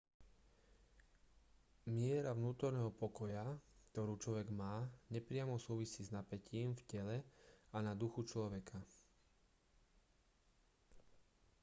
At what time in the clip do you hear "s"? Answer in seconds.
6.03-6.09